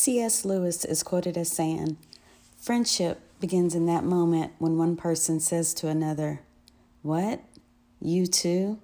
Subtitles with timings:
[0.00, 0.44] C.S.
[0.44, 1.96] Lewis is quoted as saying,
[2.56, 6.42] Friendship begins in that moment when one person says to another,
[7.02, 7.42] What?
[8.00, 8.78] You too?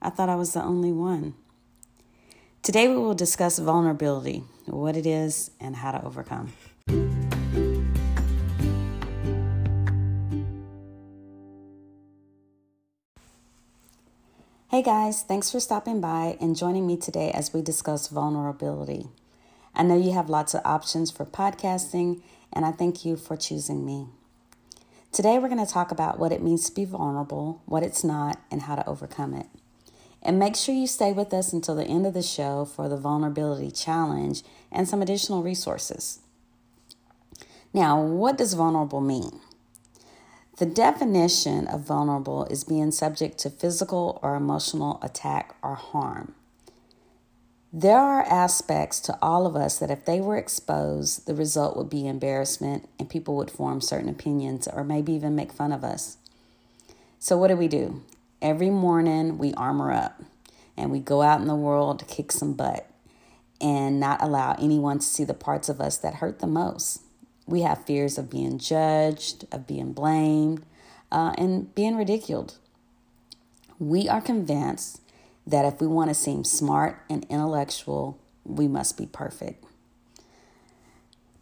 [0.00, 1.34] I thought I was the only one.
[2.62, 6.54] Today we will discuss vulnerability, what it is, and how to overcome.
[14.70, 19.10] Hey guys, thanks for stopping by and joining me today as we discuss vulnerability.
[19.78, 23.84] I know you have lots of options for podcasting, and I thank you for choosing
[23.84, 24.06] me.
[25.12, 28.40] Today, we're going to talk about what it means to be vulnerable, what it's not,
[28.50, 29.48] and how to overcome it.
[30.22, 32.96] And make sure you stay with us until the end of the show for the
[32.96, 36.20] vulnerability challenge and some additional resources.
[37.74, 39.40] Now, what does vulnerable mean?
[40.56, 46.34] The definition of vulnerable is being subject to physical or emotional attack or harm.
[47.78, 51.90] There are aspects to all of us that if they were exposed, the result would
[51.90, 56.16] be embarrassment and people would form certain opinions or maybe even make fun of us.
[57.18, 58.02] So, what do we do?
[58.40, 60.22] Every morning we armor up
[60.74, 62.88] and we go out in the world to kick some butt
[63.60, 67.02] and not allow anyone to see the parts of us that hurt the most.
[67.46, 70.64] We have fears of being judged, of being blamed,
[71.12, 72.54] uh, and being ridiculed.
[73.78, 75.02] We are convinced
[75.46, 79.64] that if we want to seem smart and intellectual, we must be perfect.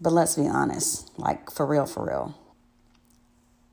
[0.01, 2.39] But let's be honest, like for real, for real.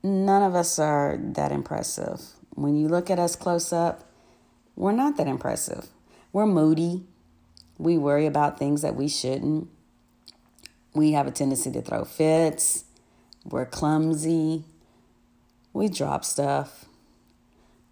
[0.03, 2.21] None of us are that impressive.
[2.55, 4.09] When you look at us close up,
[4.75, 5.87] we're not that impressive.
[6.33, 7.03] We're moody.
[7.77, 9.67] We worry about things that we shouldn't.
[10.93, 12.85] We have a tendency to throw fits.
[13.45, 14.63] We're clumsy.
[15.73, 16.85] We drop stuff.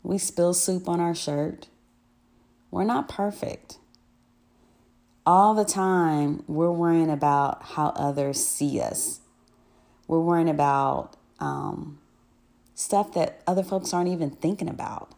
[0.03, 1.67] We spill soup on our shirt.
[2.71, 3.77] We're not perfect.
[5.25, 9.19] All the time, we're worrying about how others see us.
[10.07, 11.99] We're worrying about um,
[12.73, 15.13] stuff that other folks aren't even thinking about.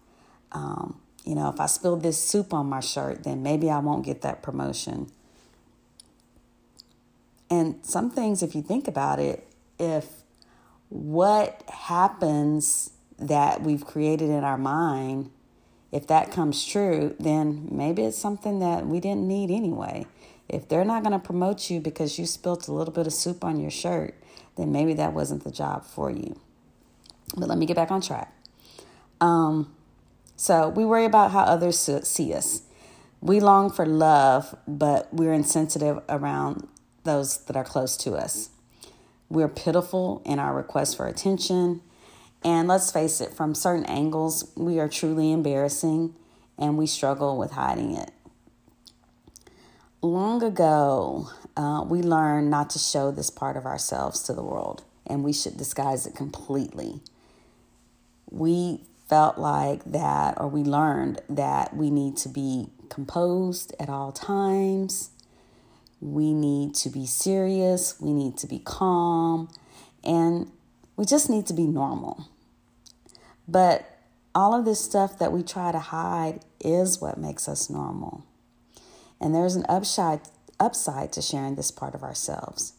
[0.52, 4.06] Um, you know, if I spill this soup on my shirt, then maybe I won't
[4.06, 5.12] get that promotion.
[7.50, 9.48] And some things, if you think about it,
[9.78, 10.08] if
[10.90, 15.30] what happens that we've created in our mind
[15.92, 20.06] if that comes true, then maybe it's something that we didn't need anyway.
[20.48, 23.44] If they're not going to promote you because you spilt a little bit of soup
[23.44, 24.16] on your shirt,
[24.56, 26.40] then maybe that wasn't the job for you.
[27.36, 28.34] But let me get back on track.
[29.20, 29.74] Um,
[30.36, 32.64] so we worry about how others see us.
[33.22, 36.68] We long for love, but we're insensitive around
[37.04, 38.50] those that are close to us.
[39.30, 41.82] We're pitiful in our request for attention
[42.44, 46.16] and let's face it, from certain angles, we are truly embarrassing
[46.58, 48.12] and we struggle with hiding it.
[50.02, 54.84] Long ago, uh, we learned not to show this part of ourselves to the world,
[55.06, 57.02] and we should disguise it completely.
[58.30, 64.12] We felt like that, or we learned that we need to be composed at all
[64.12, 65.12] times.
[66.00, 68.00] We need to be serious.
[68.02, 69.50] We need to be calm.
[70.04, 70.52] And
[71.02, 72.28] we just need to be normal.
[73.48, 73.90] But
[74.36, 78.24] all of this stuff that we try to hide is what makes us normal.
[79.20, 80.22] And there's an upside
[80.60, 82.74] upside to sharing this part of ourselves.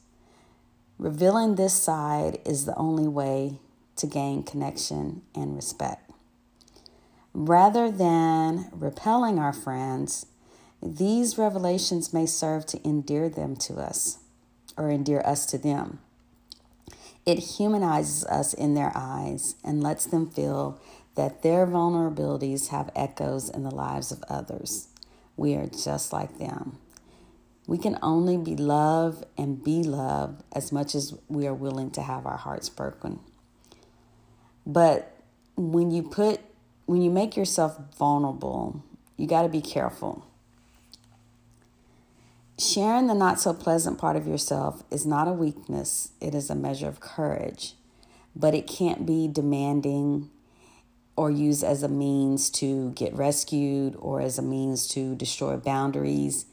[0.99, 3.59] Revealing this side is the only way
[3.97, 6.09] to gain connection and respect.
[7.35, 10.27] Rather than repelling our friends,
[10.81, 14.19] these revelations may serve to endear them to us
[14.77, 15.99] or endear us to them.
[17.25, 20.81] It humanizes us in their eyes and lets them feel
[21.15, 24.89] that their vulnerabilities have echoes in the lives of others.
[25.37, 26.79] We are just like them.
[27.67, 32.03] We can only be loved and be loved as much as we are willing to
[32.03, 33.21] have our hearts broken.
[34.67, 35.17] But
[35.57, 36.41] when you put
[36.87, 38.83] when you make yourself vulnerable,
[39.17, 40.27] you got to be careful
[42.63, 46.55] Sharing the not so pleasant part of yourself is not a weakness, it is a
[46.55, 47.75] measure of courage.
[48.37, 50.31] But it can't be demanding
[51.17, 56.47] or used as a means to get rescued or as a means to destroy boundaries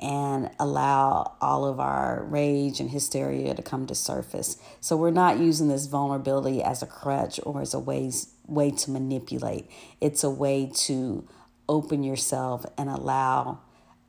[0.00, 4.56] and allow all of our rage and hysteria to come to surface.
[4.80, 8.10] So we're not using this vulnerability as a crutch or as a way,
[8.48, 9.70] way to manipulate.
[10.00, 11.28] It's a way to
[11.68, 13.60] open yourself and allow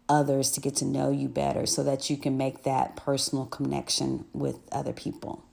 [0.09, 4.25] others to get to know you better so that you can make that personal connection
[4.33, 5.43] with other people.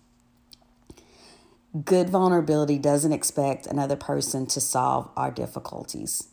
[1.84, 6.28] Good vulnerability doesn't expect another person to solve our difficulties.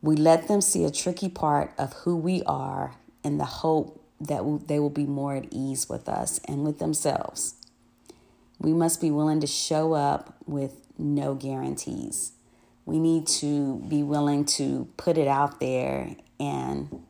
[0.00, 2.94] We let them see a tricky part of who we are
[3.24, 7.54] in the hope that they will be more at ease with us and with themselves.
[8.60, 12.32] We must be willing to show up with no guarantees.
[12.84, 17.04] We need to be willing to put it out there and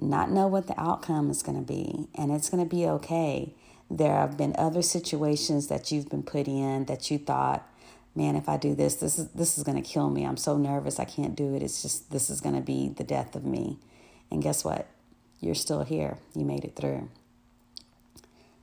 [0.00, 2.08] not know what the outcome is going to be.
[2.14, 3.54] And it's going to be okay.
[3.90, 7.66] There have been other situations that you've been put in that you thought,
[8.14, 10.24] man, if I do this, this is this is going to kill me.
[10.24, 11.62] I'm so nervous I can't do it.
[11.62, 13.78] It's just this is going to be the death of me.
[14.30, 14.88] And guess what?
[15.40, 16.18] You're still here.
[16.34, 17.08] You made it through.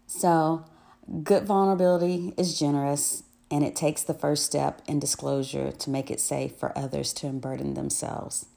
[0.07, 0.65] So,
[1.23, 6.19] good vulnerability is generous and it takes the first step in disclosure to make it
[6.19, 8.47] safe for others to unburden themselves.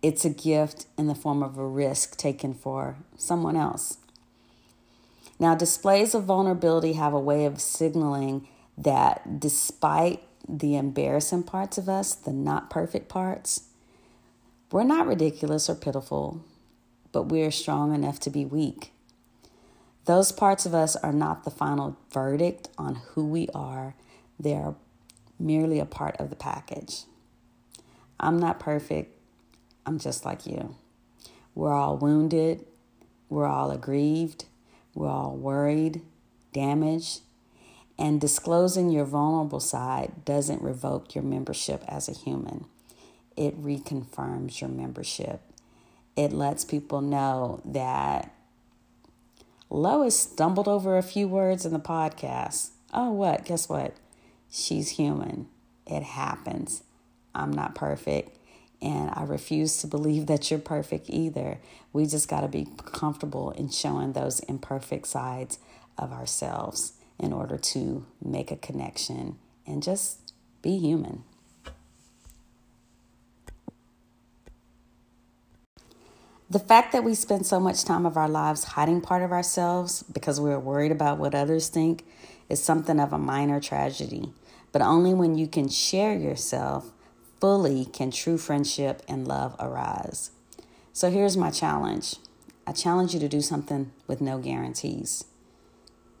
[0.00, 3.98] It's a gift in the form of a risk taken for someone else.
[5.40, 11.88] Now, displays of vulnerability have a way of signaling that despite the embarrassing parts of
[11.88, 13.68] us, the not perfect parts,
[14.70, 16.44] we're not ridiculous or pitiful,
[17.12, 18.92] but we are strong enough to be weak.
[20.04, 23.94] Those parts of us are not the final verdict on who we are,
[24.38, 24.74] they are
[25.38, 27.02] merely a part of the package.
[28.18, 29.17] I'm not perfect,
[29.88, 30.76] I'm just like you.
[31.54, 32.66] We're all wounded,
[33.30, 34.44] we're all aggrieved,
[34.94, 36.02] we're all worried,
[36.52, 37.22] damaged,
[37.98, 42.66] and disclosing your vulnerable side doesn't revoke your membership as a human.
[43.34, 45.40] It reconfirms your membership.
[46.16, 48.30] It lets people know that
[49.70, 52.72] Lois stumbled over a few words in the podcast.
[52.92, 53.46] Oh, what?
[53.46, 53.96] Guess what?
[54.50, 55.48] She's human.
[55.86, 56.82] It happens.
[57.34, 58.36] I'm not perfect.
[58.80, 61.58] And I refuse to believe that you're perfect either.
[61.92, 65.58] We just got to be comfortable in showing those imperfect sides
[65.96, 69.36] of ourselves in order to make a connection
[69.66, 70.32] and just
[70.62, 71.24] be human.
[76.50, 80.02] The fact that we spend so much time of our lives hiding part of ourselves
[80.04, 82.06] because we're worried about what others think
[82.48, 84.32] is something of a minor tragedy.
[84.72, 86.90] But only when you can share yourself
[87.40, 90.30] fully can true friendship and love arise.
[90.92, 92.16] So here's my challenge
[92.66, 95.24] I challenge you to do something with no guarantees.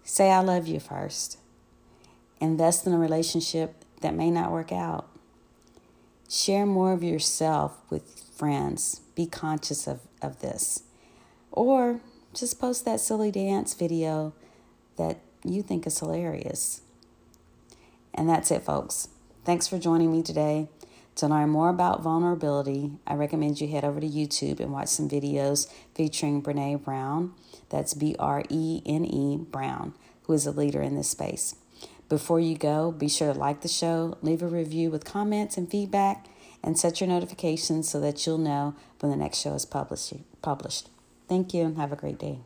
[0.02, 1.38] Say, I love you first.
[2.40, 5.08] Invest in a relationship that may not work out.
[6.28, 9.00] Share more of yourself with friends.
[9.14, 10.84] Be conscious of, of this.
[11.52, 12.00] Or
[12.32, 14.32] just post that silly dance video
[14.96, 16.82] that you think is hilarious.
[18.14, 19.08] And that's it, folks.
[19.44, 20.68] Thanks for joining me today.
[21.18, 25.08] To learn more about vulnerability, I recommend you head over to YouTube and watch some
[25.08, 27.34] videos featuring Brene Brown.
[27.70, 31.56] That's B R E N E Brown, who is a leader in this space.
[32.08, 35.68] Before you go, be sure to like the show, leave a review with comments and
[35.68, 36.28] feedback,
[36.62, 40.14] and set your notifications so that you'll know when the next show is published.
[40.40, 40.88] Published.
[41.28, 42.38] Thank you and have a great day.